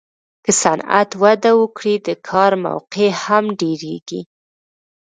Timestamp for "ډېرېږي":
3.61-4.21